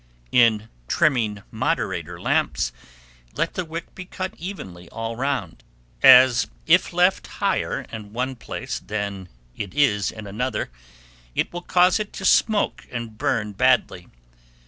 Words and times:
In 0.31 0.67
trimming 0.87 1.43
moderator 1.51 2.19
lamps, 2.19 2.71
let 3.35 3.53
the 3.53 3.63
wick 3.63 3.93
be 3.93 4.05
cut 4.05 4.33
evenly 4.39 4.89
all 4.89 5.15
round; 5.15 5.63
as, 6.01 6.47
if 6.65 6.91
left 6.91 7.27
higher 7.27 7.81
in 7.81 8.11
one 8.11 8.35
place 8.35 8.79
than 8.79 9.29
it 9.55 9.75
is 9.75 10.09
in 10.09 10.25
another, 10.25 10.71
it 11.35 11.53
will 11.53 11.61
cause 11.61 11.99
it 11.99 12.13
to 12.13 12.25
smoke 12.25 12.87
and 12.91 13.19
burn 13.19 13.51
badly. 13.53 14.07